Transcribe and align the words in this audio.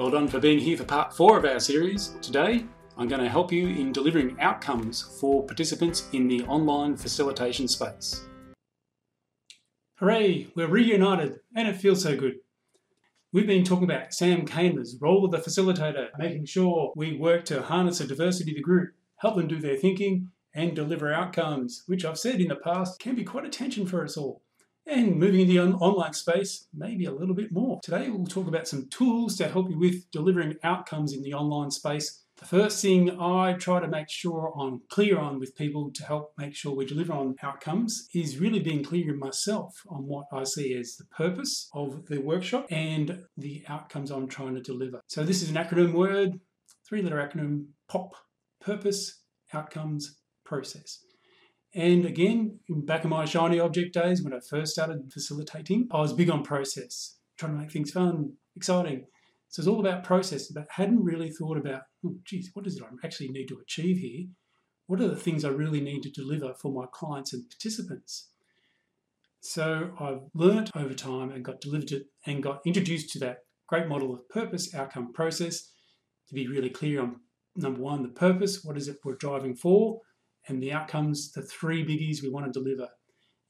Well 0.00 0.10
done 0.10 0.28
for 0.28 0.40
being 0.40 0.58
here 0.58 0.78
for 0.78 0.84
part 0.84 1.14
four 1.14 1.36
of 1.36 1.44
our 1.44 1.60
series. 1.60 2.16
Today, 2.22 2.64
I'm 2.96 3.06
going 3.06 3.20
to 3.20 3.28
help 3.28 3.52
you 3.52 3.68
in 3.68 3.92
delivering 3.92 4.40
outcomes 4.40 5.02
for 5.20 5.44
participants 5.44 6.08
in 6.14 6.26
the 6.26 6.42
online 6.44 6.96
facilitation 6.96 7.68
space. 7.68 8.24
Hooray, 9.96 10.46
we're 10.56 10.68
reunited 10.68 11.40
and 11.54 11.68
it 11.68 11.76
feels 11.76 12.02
so 12.02 12.16
good. 12.16 12.36
We've 13.30 13.46
been 13.46 13.62
talking 13.62 13.84
about 13.84 14.14
Sam 14.14 14.46
Kaner's 14.46 14.96
role 15.02 15.26
of 15.26 15.32
the 15.32 15.36
facilitator, 15.36 16.08
making 16.16 16.46
sure 16.46 16.94
we 16.96 17.18
work 17.18 17.44
to 17.44 17.60
harness 17.60 17.98
the 17.98 18.06
diversity 18.06 18.52
of 18.52 18.56
the 18.56 18.62
group, 18.62 18.94
help 19.16 19.36
them 19.36 19.48
do 19.48 19.60
their 19.60 19.76
thinking, 19.76 20.30
and 20.54 20.74
deliver 20.74 21.12
outcomes, 21.12 21.82
which 21.88 22.06
I've 22.06 22.18
said 22.18 22.40
in 22.40 22.48
the 22.48 22.56
past 22.56 23.00
can 23.00 23.16
be 23.16 23.24
quite 23.24 23.44
a 23.44 23.50
tension 23.50 23.84
for 23.84 24.02
us 24.02 24.16
all. 24.16 24.40
And 24.90 25.20
moving 25.20 25.42
into 25.42 25.52
the 25.52 25.60
on- 25.60 25.74
online 25.74 26.14
space, 26.14 26.66
maybe 26.74 27.04
a 27.04 27.12
little 27.12 27.34
bit 27.34 27.52
more. 27.52 27.78
Today, 27.80 28.10
we'll 28.10 28.26
talk 28.26 28.48
about 28.48 28.66
some 28.66 28.88
tools 28.88 29.36
to 29.36 29.46
help 29.46 29.70
you 29.70 29.78
with 29.78 30.10
delivering 30.10 30.56
outcomes 30.64 31.12
in 31.12 31.22
the 31.22 31.32
online 31.32 31.70
space. 31.70 32.24
The 32.38 32.46
first 32.46 32.82
thing 32.82 33.20
I 33.20 33.52
try 33.52 33.78
to 33.78 33.86
make 33.86 34.08
sure 34.08 34.52
I'm 34.58 34.80
clear 34.88 35.16
on 35.16 35.38
with 35.38 35.54
people 35.54 35.92
to 35.92 36.04
help 36.04 36.32
make 36.36 36.56
sure 36.56 36.74
we 36.74 36.86
deliver 36.86 37.12
on 37.12 37.36
outcomes 37.40 38.08
is 38.14 38.38
really 38.38 38.58
being 38.58 38.82
clear 38.82 39.12
in 39.12 39.18
myself 39.20 39.80
on 39.88 40.08
what 40.08 40.26
I 40.32 40.42
see 40.42 40.74
as 40.74 40.96
the 40.96 41.04
purpose 41.04 41.70
of 41.72 42.06
the 42.06 42.18
workshop 42.18 42.66
and 42.70 43.22
the 43.36 43.62
outcomes 43.68 44.10
I'm 44.10 44.26
trying 44.26 44.56
to 44.56 44.60
deliver. 44.60 45.02
So, 45.06 45.22
this 45.22 45.40
is 45.40 45.50
an 45.50 45.56
acronym 45.56 45.92
word, 45.92 46.40
three 46.84 47.00
letter 47.00 47.16
acronym 47.16 47.66
POP 47.88 48.16
purpose, 48.60 49.22
outcomes, 49.52 50.16
process. 50.44 51.04
And 51.74 52.04
again, 52.04 52.58
back 52.68 53.04
in 53.04 53.10
my 53.10 53.24
shiny 53.24 53.60
object 53.60 53.94
days 53.94 54.22
when 54.22 54.34
I 54.34 54.40
first 54.40 54.72
started 54.72 55.12
facilitating, 55.12 55.88
I 55.92 56.00
was 56.00 56.12
big 56.12 56.30
on 56.30 56.42
process, 56.42 57.18
trying 57.38 57.52
to 57.52 57.58
make 57.58 57.70
things 57.70 57.92
fun, 57.92 58.32
exciting. 58.56 59.06
So 59.48 59.60
it's 59.60 59.68
all 59.68 59.80
about 59.80 60.04
process, 60.04 60.48
but 60.48 60.66
hadn't 60.70 61.04
really 61.04 61.30
thought 61.30 61.56
about, 61.56 61.82
oh, 62.04 62.16
geez, 62.24 62.50
what 62.54 62.64
does 62.64 62.76
it 62.76 62.82
I 62.82 63.06
actually 63.06 63.28
need 63.28 63.46
to 63.46 63.60
achieve 63.60 63.98
here? 63.98 64.26
What 64.86 65.00
are 65.00 65.08
the 65.08 65.16
things 65.16 65.44
I 65.44 65.50
really 65.50 65.80
need 65.80 66.02
to 66.02 66.10
deliver 66.10 66.54
for 66.54 66.72
my 66.72 66.86
clients 66.92 67.32
and 67.32 67.48
participants? 67.48 68.30
So 69.40 69.92
I've 69.98 70.22
learnt 70.34 70.70
over 70.76 70.94
time 70.94 71.30
and 71.30 71.44
got 71.44 71.60
delivered 71.60 71.92
it 71.92 72.06
and 72.26 72.42
got 72.42 72.60
introduced 72.66 73.10
to 73.10 73.18
that 73.20 73.44
great 73.68 73.86
model 73.86 74.12
of 74.12 74.28
purpose, 74.28 74.74
outcome, 74.74 75.12
process 75.12 75.70
to 76.28 76.34
be 76.34 76.46
really 76.46 76.70
clear 76.70 77.00
on 77.00 77.20
number 77.56 77.80
one, 77.80 78.02
the 78.02 78.08
purpose, 78.08 78.64
what 78.64 78.76
is 78.76 78.88
it 78.88 78.98
we're 79.04 79.14
driving 79.14 79.54
for? 79.54 80.00
And 80.48 80.62
the 80.62 80.72
outcomes, 80.72 81.32
the 81.32 81.42
three 81.42 81.84
biggies 81.84 82.22
we 82.22 82.30
want 82.30 82.46
to 82.46 82.52
deliver. 82.52 82.88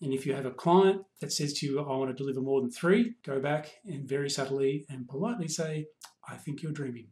And 0.02 0.12
if 0.12 0.24
you 0.24 0.34
have 0.34 0.46
a 0.46 0.50
client 0.50 1.02
that 1.20 1.32
says 1.32 1.52
to 1.54 1.66
you, 1.66 1.80
I 1.80 1.96
want 1.96 2.10
to 2.10 2.16
deliver 2.16 2.40
more 2.40 2.60
than 2.60 2.70
three, 2.70 3.14
go 3.24 3.38
back 3.40 3.70
and 3.84 4.08
very 4.08 4.30
subtly 4.30 4.86
and 4.88 5.06
politely 5.06 5.48
say, 5.48 5.86
I 6.28 6.36
think 6.36 6.62
you're 6.62 6.72
dreaming, 6.72 7.08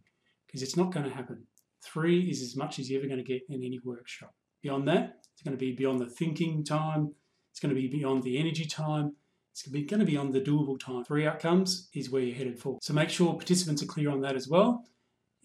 because 0.46 0.62
it's 0.62 0.76
not 0.76 0.92
going 0.92 1.04
to 1.04 1.14
happen. 1.14 1.44
Three 1.84 2.30
is 2.30 2.42
as 2.42 2.56
much 2.56 2.78
as 2.78 2.90
you're 2.90 3.00
ever 3.00 3.08
going 3.08 3.22
to 3.22 3.24
get 3.24 3.42
in 3.48 3.62
any 3.62 3.78
workshop. 3.84 4.34
Beyond 4.62 4.88
that, 4.88 5.18
it's 5.32 5.42
going 5.42 5.56
to 5.56 5.60
be 5.60 5.72
beyond 5.72 6.00
the 6.00 6.06
thinking 6.06 6.64
time, 6.64 7.14
it's 7.50 7.60
going 7.60 7.74
to 7.74 7.80
be 7.80 7.88
beyond 7.88 8.22
the 8.22 8.38
energy 8.38 8.64
time, 8.64 9.14
it's 9.52 9.62
going 9.62 10.00
to 10.00 10.04
be 10.04 10.12
beyond 10.12 10.32
the 10.32 10.40
doable 10.40 10.78
time. 10.78 11.04
Three 11.04 11.26
outcomes 11.26 11.88
is 11.92 12.10
where 12.10 12.22
you're 12.22 12.36
headed 12.36 12.58
for. 12.58 12.78
So 12.80 12.94
make 12.94 13.10
sure 13.10 13.34
participants 13.34 13.82
are 13.82 13.86
clear 13.86 14.10
on 14.10 14.20
that 14.22 14.36
as 14.36 14.48
well. 14.48 14.84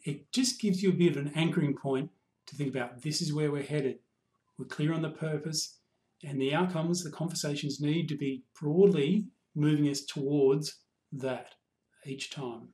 It 0.05 0.31
just 0.31 0.61
gives 0.61 0.83
you 0.83 0.89
a 0.89 0.93
bit 0.93 1.15
of 1.15 1.17
an 1.17 1.31
anchoring 1.35 1.75
point 1.75 2.11
to 2.47 2.55
think 2.55 2.69
about 2.69 3.01
this 3.01 3.21
is 3.21 3.33
where 3.33 3.51
we're 3.51 3.63
headed. 3.63 3.99
We're 4.63 4.69
clear 4.69 4.93
on 4.93 5.01
the 5.01 5.09
purpose 5.09 5.79
and 6.23 6.39
the 6.39 6.53
outcomes, 6.53 7.03
the 7.03 7.11
conversations 7.11 7.81
need 7.81 8.07
to 8.07 8.15
be 8.15 8.45
broadly 8.57 9.27
moving 9.55 9.89
us 9.89 10.05
towards 10.05 10.79
that 11.11 11.47
each 12.05 12.31
time. 12.31 12.69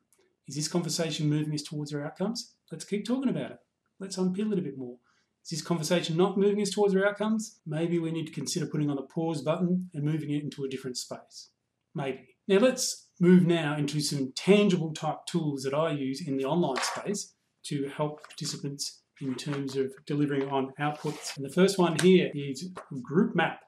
Is 0.47 0.55
this 0.55 0.67
conversation 0.67 1.27
moving 1.27 1.55
us 1.55 1.63
towards 1.63 1.91
our 1.91 2.05
outcomes? 2.05 2.53
Let's 2.71 2.85
keep 2.85 3.07
talking 3.07 3.29
about 3.29 3.51
it. 3.53 3.57
Let's 3.99 4.17
unpeel 4.17 4.53
it 4.53 4.59
a 4.59 4.61
bit 4.61 4.77
more. 4.77 4.97
Is 5.43 5.49
this 5.49 5.61
conversation 5.63 6.15
not 6.15 6.37
moving 6.37 6.61
us 6.61 6.69
towards 6.69 6.95
our 6.95 7.07
outcomes? 7.07 7.59
Maybe 7.65 7.97
we 7.97 8.11
need 8.11 8.27
to 8.27 8.33
consider 8.33 8.67
putting 8.67 8.91
on 8.91 8.95
the 8.95 9.01
pause 9.01 9.41
button 9.41 9.89
and 9.95 10.03
moving 10.03 10.29
it 10.29 10.43
into 10.43 10.65
a 10.65 10.69
different 10.69 10.95
space. 10.95 11.49
Maybe. 11.95 12.35
Now 12.47 12.59
let's 12.59 13.09
move 13.19 13.47
now 13.47 13.77
into 13.77 13.99
some 13.99 14.31
tangible 14.35 14.93
type 14.93 15.25
tools 15.27 15.63
that 15.63 15.73
I 15.73 15.89
use 15.89 16.21
in 16.27 16.37
the 16.37 16.45
online 16.45 16.83
space 16.83 17.33
to 17.63 17.89
help 17.89 18.21
participants 18.27 19.01
in 19.21 19.35
terms 19.35 19.75
of 19.75 19.91
delivering 20.05 20.49
on 20.49 20.71
outputs. 20.79 21.35
And 21.37 21.45
the 21.45 21.53
first 21.53 21.77
one 21.77 21.97
here 21.99 22.31
is 22.33 22.69
Group 23.01 23.35
Map. 23.35 23.61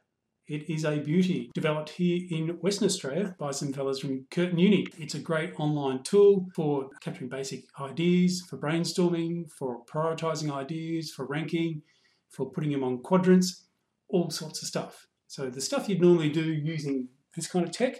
It 0.47 0.69
is 0.69 0.83
a 0.83 0.97
beauty 0.97 1.49
developed 1.53 1.89
here 1.91 2.19
in 2.29 2.49
Western 2.59 2.87
Australia 2.87 3.35
by 3.39 3.51
some 3.51 3.71
fellows 3.71 3.99
from 3.99 4.25
Curtin 4.31 4.59
Uni. 4.59 4.87
It's 4.97 5.15
a 5.15 5.19
great 5.19 5.53
online 5.57 6.03
tool 6.03 6.47
for 6.55 6.89
capturing 6.99 7.29
basic 7.29 7.63
ideas, 7.79 8.41
for 8.49 8.57
brainstorming, 8.57 9.49
for 9.51 9.85
prioritizing 9.85 10.51
ideas, 10.51 11.11
for 11.11 11.25
ranking, 11.25 11.81
for 12.29 12.49
putting 12.49 12.71
them 12.71 12.83
on 12.83 13.01
quadrants, 13.01 13.65
all 14.09 14.29
sorts 14.29 14.61
of 14.61 14.67
stuff. 14.67 15.07
So 15.27 15.49
the 15.49 15.61
stuff 15.61 15.87
you'd 15.87 16.01
normally 16.01 16.29
do 16.29 16.43
using 16.43 17.07
this 17.35 17.47
kind 17.47 17.65
of 17.65 17.71
tech 17.71 17.95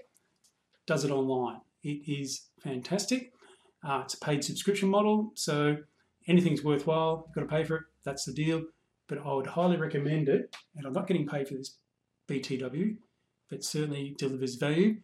does 0.86 1.06
it 1.06 1.12
online. 1.12 1.62
It 1.84 2.02
is 2.06 2.48
fantastic. 2.62 3.32
Uh, 3.84 4.02
it's 4.04 4.16
a 4.16 4.20
paid 4.20 4.44
subscription 4.44 4.90
model, 4.90 5.32
so 5.36 5.78
anything's 6.32 6.64
worthwhile, 6.64 7.26
you've 7.28 7.36
got 7.36 7.42
to 7.42 7.56
pay 7.56 7.64
for 7.64 7.76
it, 7.78 7.84
that's 8.04 8.26
the 8.26 8.34
deal. 8.34 8.64
But 9.08 9.20
I 9.26 9.34
would 9.34 9.48
highly 9.48 9.78
recommend 9.78 10.30
it, 10.30 10.56
and 10.76 10.86
I'm 10.86 10.94
not 10.94 11.08
getting 11.08 11.28
paid 11.28 11.48
for 11.48 11.56
this 11.56 11.78
BTW, 12.30 12.96
but 13.50 13.64
certainly 13.64 14.16
delivers 14.18 14.56
value. 14.56 14.98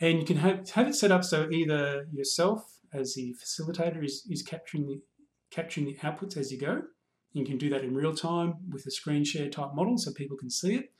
And 0.00 0.18
you 0.18 0.24
can 0.24 0.38
have, 0.38 0.68
have 0.70 0.88
it 0.88 0.94
set 0.94 1.12
up 1.12 1.22
so 1.22 1.48
either 1.50 2.08
yourself 2.12 2.80
as 2.92 3.14
the 3.14 3.36
facilitator 3.42 4.04
is, 4.04 4.26
is 4.28 4.42
capturing 4.42 4.86
the 4.86 5.00
capturing 5.50 5.86
the 5.86 5.96
outputs 5.96 6.36
as 6.36 6.50
you 6.50 6.58
go. 6.58 6.82
You 7.34 7.44
can 7.44 7.58
do 7.58 7.68
that 7.70 7.84
in 7.84 7.94
real 7.94 8.14
time 8.14 8.54
with 8.70 8.86
a 8.86 8.90
screen 8.90 9.22
share 9.22 9.50
type 9.50 9.74
model 9.74 9.98
so 9.98 10.12
people 10.12 10.36
can 10.36 10.50
see 10.50 10.76
it. 10.76 10.92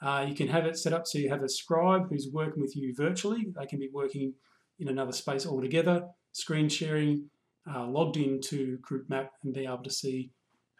Uh, 0.00 0.26
you 0.28 0.34
can 0.34 0.48
have 0.48 0.66
it 0.66 0.76
set 0.76 0.92
up 0.92 1.06
so 1.06 1.18
you 1.18 1.30
have 1.30 1.42
a 1.42 1.48
scribe 1.48 2.08
who's 2.08 2.28
working 2.32 2.62
with 2.62 2.76
you 2.76 2.94
virtually. 2.94 3.46
They 3.58 3.66
can 3.66 3.78
be 3.78 3.90
working 3.92 4.34
in 4.78 4.88
another 4.88 5.12
space 5.12 5.46
altogether, 5.46 6.06
screen 6.32 6.68
sharing, 6.68 7.30
uh, 7.72 7.86
logged 7.86 8.16
into 8.16 8.78
GroupMap 8.78 9.28
and 9.42 9.54
be 9.54 9.64
able 9.64 9.82
to 9.84 9.90
see 9.90 10.32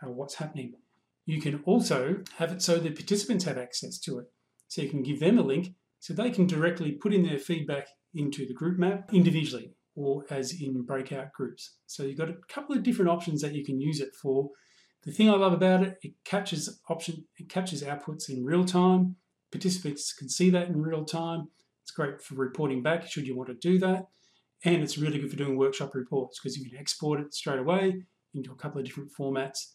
uh, 0.02 0.10
what's 0.10 0.34
happening. 0.34 0.74
You 1.26 1.40
can 1.40 1.62
also 1.64 2.22
have 2.38 2.52
it 2.52 2.62
so 2.62 2.78
the 2.78 2.90
participants 2.90 3.44
have 3.44 3.58
access 3.58 3.98
to 4.00 4.18
it. 4.18 4.26
So 4.68 4.82
you 4.82 4.88
can 4.88 5.02
give 5.02 5.20
them 5.20 5.38
a 5.38 5.42
link 5.42 5.74
so 5.98 6.14
they 6.14 6.30
can 6.30 6.46
directly 6.46 6.92
put 6.92 7.12
in 7.12 7.22
their 7.22 7.38
feedback 7.38 7.88
into 8.14 8.46
the 8.46 8.54
group 8.54 8.78
map 8.78 9.10
individually 9.12 9.74
or 9.94 10.24
as 10.30 10.52
in 10.60 10.82
breakout 10.82 11.32
groups. 11.32 11.76
So 11.86 12.04
you've 12.04 12.18
got 12.18 12.30
a 12.30 12.36
couple 12.48 12.76
of 12.76 12.82
different 12.82 13.10
options 13.10 13.42
that 13.42 13.54
you 13.54 13.64
can 13.64 13.80
use 13.80 14.00
it 14.00 14.14
for. 14.14 14.50
The 15.04 15.12
thing 15.12 15.28
I 15.28 15.34
love 15.34 15.52
about 15.52 15.82
it, 15.82 15.98
it 16.02 16.12
captures 16.24 16.80
option, 16.88 17.24
it 17.36 17.48
captures 17.48 17.82
outputs 17.82 18.28
in 18.28 18.44
real 18.44 18.64
time. 18.64 19.16
Participants 19.50 20.12
can 20.12 20.28
see 20.28 20.50
that 20.50 20.68
in 20.68 20.80
real 20.80 21.04
time. 21.04 21.48
It's 21.82 21.90
great 21.90 22.22
for 22.22 22.34
reporting 22.34 22.82
back 22.82 23.08
should 23.08 23.26
you 23.26 23.36
want 23.36 23.48
to 23.48 23.54
do 23.54 23.78
that. 23.80 24.06
And 24.64 24.82
it's 24.82 24.98
really 24.98 25.18
good 25.18 25.30
for 25.30 25.36
doing 25.36 25.56
workshop 25.56 25.94
reports 25.94 26.40
because 26.40 26.56
you 26.56 26.68
can 26.68 26.78
export 26.78 27.20
it 27.20 27.32
straight 27.32 27.60
away 27.60 28.02
into 28.34 28.52
a 28.52 28.56
couple 28.56 28.80
of 28.80 28.86
different 28.86 29.10
formats. 29.18 29.74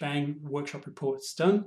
Bang, 0.00 0.36
workshop 0.42 0.86
reports 0.86 1.34
done. 1.34 1.64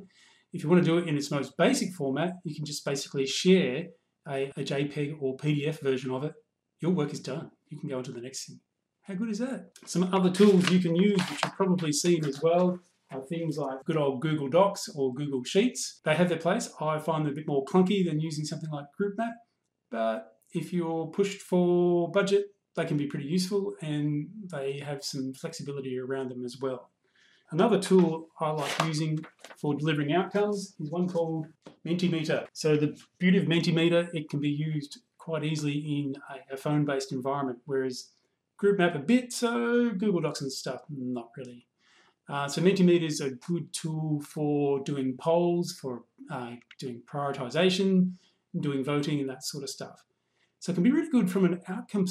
If 0.51 0.63
you 0.63 0.69
want 0.69 0.83
to 0.83 0.89
do 0.89 0.97
it 0.97 1.07
in 1.07 1.17
its 1.17 1.31
most 1.31 1.57
basic 1.57 1.93
format, 1.93 2.33
you 2.43 2.55
can 2.55 2.65
just 2.65 2.83
basically 2.85 3.25
share 3.27 3.85
a, 4.27 4.51
a 4.57 4.63
JPEG 4.63 5.17
or 5.19 5.37
PDF 5.37 5.81
version 5.81 6.11
of 6.11 6.23
it. 6.23 6.33
Your 6.81 6.91
work 6.91 7.13
is 7.13 7.19
done. 7.19 7.51
You 7.69 7.79
can 7.79 7.89
go 7.89 7.97
on 7.97 8.03
to 8.03 8.11
the 8.11 8.21
next 8.21 8.47
thing. 8.47 8.59
How 9.03 9.13
good 9.13 9.29
is 9.29 9.39
that? 9.39 9.69
Some 9.85 10.11
other 10.13 10.31
tools 10.31 10.69
you 10.71 10.79
can 10.79 10.95
use, 10.95 11.19
which 11.29 11.43
you've 11.43 11.55
probably 11.55 11.91
seen 11.91 12.25
as 12.25 12.41
well, 12.41 12.79
are 13.11 13.21
things 13.21 13.57
like 13.57 13.83
good 13.85 13.97
old 13.97 14.21
Google 14.21 14.49
Docs 14.49 14.89
or 14.95 15.13
Google 15.13 15.43
Sheets. 15.43 16.01
They 16.03 16.15
have 16.15 16.29
their 16.29 16.39
place. 16.39 16.69
I 16.81 16.97
find 16.97 17.25
them 17.25 17.33
a 17.33 17.35
bit 17.35 17.47
more 17.47 17.63
clunky 17.65 18.03
than 18.05 18.19
using 18.19 18.45
something 18.45 18.69
like 18.71 18.85
GroupMap, 18.99 19.33
but 19.91 20.31
if 20.53 20.73
you're 20.73 21.07
pushed 21.07 21.41
for 21.41 22.09
budget, 22.11 22.45
they 22.75 22.85
can 22.85 22.97
be 22.97 23.07
pretty 23.07 23.25
useful 23.25 23.73
and 23.81 24.27
they 24.51 24.79
have 24.79 25.03
some 25.03 25.33
flexibility 25.33 25.97
around 25.99 26.29
them 26.29 26.45
as 26.45 26.59
well. 26.59 26.89
Another 27.51 27.79
tool 27.79 28.27
I 28.39 28.49
like 28.51 28.71
using 28.85 29.23
for 29.57 29.75
delivering 29.75 30.13
outcomes 30.13 30.75
is 30.79 30.89
one 30.89 31.07
called 31.07 31.47
Mentimeter. 31.85 32.47
So 32.53 32.75
the 32.75 32.97
beauty 33.19 33.37
of 33.37 33.45
Mentimeter, 33.45 34.13
it 34.13 34.29
can 34.29 34.39
be 34.39 34.49
used 34.49 34.99
quite 35.17 35.43
easily 35.43 35.73
in 35.73 36.15
a, 36.51 36.57
phone-based 36.57 37.11
environment, 37.11 37.59
whereas 37.65 38.09
GroupMap 38.61 38.95
a 38.95 38.99
bit, 38.99 39.31
so 39.31 39.89
Google 39.91 40.21
Docs 40.21 40.41
and 40.41 40.51
stuff, 40.51 40.81
not 40.89 41.29
really. 41.37 41.67
Uh, 42.27 42.47
so 42.47 42.61
Mentimeter 42.61 43.03
is 43.03 43.21
a 43.21 43.31
good 43.31 43.71
tool 43.73 44.21
for 44.21 44.79
doing 44.83 45.15
polls, 45.17 45.71
for 45.71 46.03
uh, 46.31 46.53
doing 46.79 47.01
prioritization, 47.11 48.13
doing 48.59 48.83
voting 48.83 49.19
and 49.19 49.29
that 49.29 49.43
sort 49.43 49.63
of 49.63 49.69
stuff. 49.69 50.03
So 50.65 50.71
it 50.71 50.75
can 50.77 50.83
be 50.83 50.91
really 50.91 51.11
good 51.11 51.29
from 51.29 51.45
an 51.45 51.61
outcome 51.67 52.07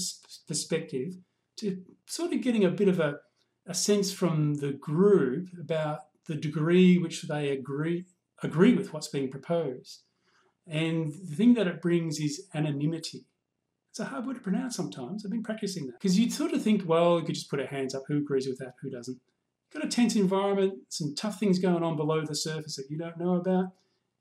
perspective 0.47 1.15
to 1.57 1.83
sort 2.07 2.33
of 2.33 2.41
getting 2.41 2.65
a 2.65 2.71
bit 2.71 2.87
of 2.87 3.01
a, 3.01 3.17
a 3.67 3.75
sense 3.75 4.13
from 4.13 4.55
the 4.55 4.71
group 4.71 5.49
about 5.61 6.03
the 6.29 6.37
degree 6.37 6.97
which 6.97 7.23
they 7.23 7.49
agree 7.49 8.05
agree 8.45 8.77
with 8.77 8.93
what's 8.93 9.09
being 9.09 9.29
proposed. 9.29 10.05
And 10.69 11.13
the 11.13 11.35
thing 11.35 11.55
that 11.55 11.67
it 11.67 11.83
brings 11.83 12.21
is 12.21 12.47
anonymity. 12.55 13.27
It's 13.91 13.99
a 13.99 14.05
hard 14.05 14.25
word 14.25 14.37
to 14.37 14.41
pronounce 14.41 14.77
sometimes. 14.77 15.25
I've 15.25 15.33
been 15.33 15.43
practicing 15.43 15.87
that. 15.87 15.99
Because 15.99 16.17
you'd 16.17 16.33
sort 16.33 16.53
of 16.53 16.63
think, 16.63 16.83
well, 16.87 17.19
you 17.19 17.27
could 17.27 17.35
just 17.35 17.51
put 17.51 17.59
our 17.59 17.67
hands 17.67 17.93
up. 17.93 18.05
Who 18.07 18.19
agrees 18.19 18.47
with 18.47 18.59
that? 18.59 18.75
Who 18.83 18.89
doesn't? 18.89 19.19
Got 19.73 19.85
a 19.85 19.89
tense 19.89 20.15
environment, 20.15 20.75
some 20.91 21.17
tough 21.17 21.41
things 21.41 21.59
going 21.59 21.83
on 21.83 21.97
below 21.97 22.25
the 22.25 22.37
surface 22.37 22.77
that 22.77 22.87
you 22.89 22.99
don't 22.99 23.19
know 23.19 23.35
about, 23.35 23.73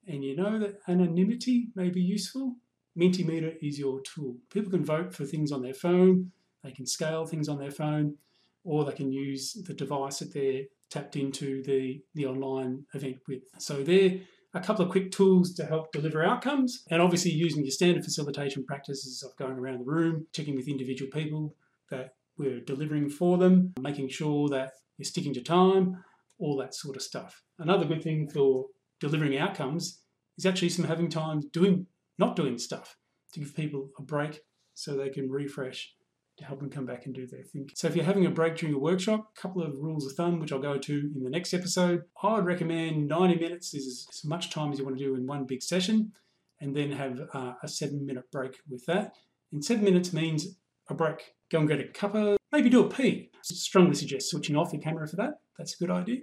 and 0.08 0.24
you 0.24 0.36
know 0.36 0.58
that 0.58 0.80
anonymity 0.88 1.68
may 1.76 1.90
be 1.90 2.02
useful. 2.02 2.56
Mentimeter 2.98 3.56
is 3.62 3.80
your 3.80 4.02
tool. 4.02 4.38
People 4.52 4.72
can 4.72 4.86
vote 4.86 5.14
for 5.14 5.26
things 5.26 5.52
on 5.52 5.62
their 5.62 5.74
phone, 5.74 6.32
they 6.64 6.72
can 6.72 6.86
scale 6.86 7.26
things 7.26 7.50
on 7.50 7.58
their 7.58 7.72
phone, 7.72 8.16
or 8.64 8.86
they 8.86 8.94
can 8.94 9.12
use 9.12 9.54
the 9.66 9.74
device 9.74 10.20
that 10.20 10.34
they're 10.34 10.64
tapped 10.90 11.16
into 11.16 11.64
the, 11.64 12.02
the 12.14 12.26
online 12.26 12.86
event 12.94 13.18
with. 13.28 13.42
So 13.58 13.84
there 13.84 14.20
a 14.54 14.60
couple 14.60 14.86
of 14.86 14.92
quick 14.92 15.12
tools 15.12 15.54
to 15.56 15.66
help 15.66 15.92
deliver 15.92 16.24
outcomes, 16.24 16.84
and 16.92 17.02
obviously 17.02 17.32
using 17.32 17.64
your 17.64 17.72
standard 17.72 18.04
facilitation 18.04 18.64
practices 18.66 19.24
of 19.24 19.36
going 19.38 19.58
around 19.58 19.80
the 19.80 19.86
room, 19.86 20.28
checking 20.32 20.56
with 20.56 20.68
individual 20.68 21.10
people 21.12 21.56
that 21.90 22.12
we're 22.38 22.60
delivering 22.60 23.10
for 23.10 23.38
them, 23.38 23.74
making 23.80 24.10
sure 24.10 24.50
that 24.50 24.74
you're 24.98 25.06
sticking 25.06 25.34
to 25.34 25.42
time, 25.42 26.04
all 26.38 26.56
that 26.58 26.76
sort 26.76 26.96
of 26.96 27.02
stuff. 27.02 27.42
Another 27.58 27.86
good 27.86 28.04
thing 28.04 28.30
for 28.30 28.66
delivering 29.00 29.38
outcomes 29.38 30.02
is 30.38 30.46
actually 30.46 30.70
some 30.70 30.86
having 30.86 31.10
time 31.10 31.42
doing 31.52 31.88
not 32.18 32.36
doing 32.36 32.58
stuff 32.58 32.98
to 33.34 33.40
give 33.40 33.56
people 33.56 33.90
a 33.98 34.02
break 34.02 34.42
so 34.74 34.96
they 34.96 35.10
can 35.10 35.30
refresh 35.30 35.94
to 36.38 36.46
help 36.46 36.60
them 36.60 36.70
come 36.70 36.86
back 36.86 37.06
and 37.06 37.14
do 37.14 37.28
their 37.28 37.44
thing. 37.44 37.70
So 37.76 37.88
if 37.88 37.96
you're 37.96 38.06
having 38.06 38.26
a 38.26 38.32
break 38.32 38.58
during 38.58 38.74
a 38.74 38.80
workshop, 38.80 39.32
a 39.38 39.42
couple 39.42 39.62
of 39.62 39.78
rules 39.78 40.06
of 40.06 40.14
thumb, 40.14 40.40
which 40.40 40.52
I'll 40.52 40.60
go 40.60 40.78
to 40.78 41.12
in 41.16 41.24
the 41.24 41.30
next 41.30 41.54
episode. 41.54 42.04
I 42.24 42.34
would 42.34 42.46
recommend 42.46 43.08
90 43.08 43.36
minutes 43.36 43.74
is 43.74 44.08
as 44.10 44.26
much 44.26 44.50
time 44.50 44.72
as 44.72 44.80
you 44.80 44.86
want 44.86 44.98
to 44.98 45.04
do 45.04 45.16
in 45.16 45.28
one 45.28 45.46
big 45.46 45.62
session, 45.62 46.12
and 46.60 46.76
then 46.76 46.92
have 46.92 47.20
uh, 47.34 47.54
a 47.62 47.68
seven 47.68 48.06
minute 48.06 48.32
break 48.32 48.58
with 48.70 48.86
that. 48.86 49.14
And 49.52 49.64
seven 49.64 49.84
minutes 49.84 50.12
means 50.12 50.58
a 50.90 50.96
break. 50.96 51.34
Go 51.52 51.60
and 51.60 51.68
get 51.68 51.80
a 51.80 51.84
cuppa, 51.84 52.38
maybe 52.52 52.70
do 52.70 52.84
a 52.84 52.90
pee. 52.90 53.30
Strongly 53.44 53.96
suggest 53.96 54.30
switching 54.30 54.56
off 54.56 54.74
your 54.74 54.82
camera 54.82 55.08
for 55.08 55.18
that. 55.18 55.42
That's 55.58 55.76
a 55.76 55.78
good 55.78 55.92
idea. 55.92 56.22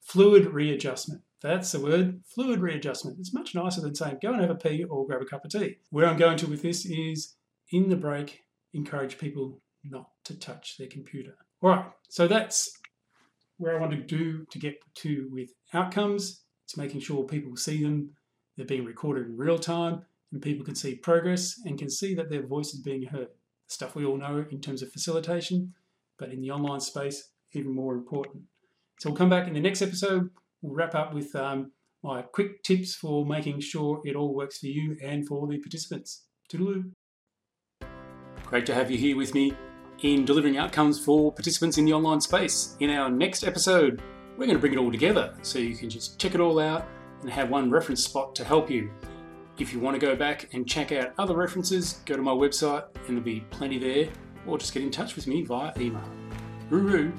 Fluid 0.00 0.46
readjustment. 0.46 1.22
That's 1.42 1.72
the 1.72 1.80
word, 1.80 2.20
fluid 2.26 2.60
readjustment. 2.60 3.18
It's 3.18 3.32
much 3.32 3.54
nicer 3.54 3.80
than 3.80 3.94
saying 3.94 4.18
go 4.22 4.32
and 4.32 4.40
have 4.40 4.50
a 4.50 4.54
pee 4.54 4.84
or 4.84 5.06
grab 5.06 5.22
a 5.22 5.24
cup 5.24 5.44
of 5.44 5.50
tea. 5.50 5.78
Where 5.90 6.06
I'm 6.06 6.18
going 6.18 6.36
to 6.38 6.46
with 6.46 6.62
this 6.62 6.84
is 6.84 7.36
in 7.72 7.88
the 7.88 7.96
break, 7.96 8.42
encourage 8.74 9.18
people 9.18 9.60
not 9.84 10.10
to 10.24 10.38
touch 10.38 10.76
their 10.76 10.88
computer. 10.88 11.34
All 11.62 11.70
right, 11.70 11.84
so 12.08 12.28
that's 12.28 12.78
where 13.56 13.76
I 13.76 13.80
want 13.80 13.92
to 13.92 13.98
do 13.98 14.46
to 14.50 14.58
get 14.58 14.82
to 14.96 15.28
with 15.32 15.50
outcomes. 15.72 16.42
It's 16.64 16.76
making 16.76 17.00
sure 17.00 17.24
people 17.24 17.56
see 17.56 17.82
them, 17.82 18.10
they're 18.56 18.66
being 18.66 18.84
recorded 18.84 19.26
in 19.26 19.36
real 19.36 19.58
time, 19.58 20.02
and 20.32 20.42
people 20.42 20.64
can 20.64 20.74
see 20.74 20.94
progress 20.94 21.60
and 21.64 21.78
can 21.78 21.90
see 21.90 22.14
that 22.14 22.30
their 22.30 22.46
voice 22.46 22.74
is 22.74 22.80
being 22.80 23.04
heard. 23.04 23.28
Stuff 23.66 23.94
we 23.94 24.04
all 24.04 24.16
know 24.16 24.44
in 24.50 24.60
terms 24.60 24.82
of 24.82 24.92
facilitation, 24.92 25.74
but 26.18 26.30
in 26.30 26.40
the 26.40 26.50
online 26.50 26.80
space, 26.80 27.30
even 27.52 27.74
more 27.74 27.94
important. 27.94 28.42
So 28.98 29.10
we'll 29.10 29.16
come 29.16 29.30
back 29.30 29.48
in 29.48 29.54
the 29.54 29.60
next 29.60 29.82
episode. 29.82 30.30
We'll 30.62 30.74
wrap 30.74 30.94
up 30.94 31.14
with 31.14 31.34
um, 31.34 31.72
my 32.02 32.22
quick 32.22 32.62
tips 32.62 32.94
for 32.94 33.24
making 33.24 33.60
sure 33.60 34.00
it 34.04 34.16
all 34.16 34.34
works 34.34 34.58
for 34.58 34.66
you 34.66 34.96
and 35.02 35.26
for 35.26 35.46
the 35.46 35.58
participants. 35.58 36.26
Toodaloo. 36.52 36.92
Great 38.44 38.66
to 38.66 38.74
have 38.74 38.90
you 38.90 38.98
here 38.98 39.16
with 39.16 39.34
me 39.34 39.52
in 40.02 40.24
delivering 40.24 40.58
outcomes 40.58 41.02
for 41.02 41.32
participants 41.32 41.78
in 41.78 41.84
the 41.84 41.92
online 41.92 42.20
space. 42.20 42.76
In 42.80 42.90
our 42.90 43.10
next 43.10 43.44
episode, 43.44 44.02
we're 44.36 44.46
going 44.46 44.56
to 44.56 44.60
bring 44.60 44.72
it 44.72 44.78
all 44.78 44.90
together 44.90 45.34
so 45.42 45.58
you 45.58 45.76
can 45.76 45.88
just 45.88 46.18
check 46.18 46.34
it 46.34 46.40
all 46.40 46.58
out 46.58 46.86
and 47.22 47.30
have 47.30 47.50
one 47.50 47.70
reference 47.70 48.04
spot 48.04 48.34
to 48.34 48.44
help 48.44 48.70
you. 48.70 48.90
If 49.58 49.72
you 49.72 49.80
want 49.80 50.00
to 50.00 50.04
go 50.04 50.16
back 50.16 50.48
and 50.54 50.66
check 50.66 50.90
out 50.90 51.12
other 51.18 51.36
references, 51.36 52.00
go 52.06 52.16
to 52.16 52.22
my 52.22 52.32
website 52.32 52.84
and 52.96 53.08
there'll 53.08 53.22
be 53.22 53.40
plenty 53.50 53.78
there, 53.78 54.08
or 54.46 54.56
just 54.56 54.72
get 54.72 54.82
in 54.82 54.90
touch 54.90 55.16
with 55.16 55.26
me 55.26 55.42
via 55.42 55.72
email. 55.78 56.08
Ruru 56.70 57.12